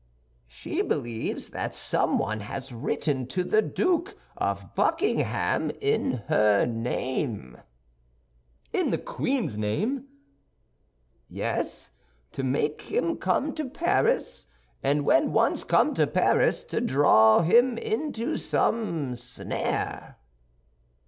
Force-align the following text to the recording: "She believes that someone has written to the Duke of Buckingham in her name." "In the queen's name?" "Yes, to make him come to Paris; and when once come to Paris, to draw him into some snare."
"She 0.47 0.81
believes 0.81 1.51
that 1.51 1.75
someone 1.75 2.39
has 2.39 2.71
written 2.71 3.27
to 3.27 3.43
the 3.43 3.61
Duke 3.61 4.17
of 4.35 4.73
Buckingham 4.73 5.69
in 5.79 6.23
her 6.27 6.65
name." 6.65 7.55
"In 8.73 8.89
the 8.89 8.97
queen's 8.97 9.59
name?" 9.59 10.05
"Yes, 11.29 11.91
to 12.31 12.43
make 12.43 12.81
him 12.81 13.15
come 13.17 13.53
to 13.53 13.65
Paris; 13.69 14.47
and 14.81 15.05
when 15.05 15.33
once 15.33 15.63
come 15.63 15.93
to 15.93 16.07
Paris, 16.07 16.63
to 16.63 16.81
draw 16.81 17.41
him 17.43 17.77
into 17.77 18.37
some 18.37 19.13
snare." 19.13 20.17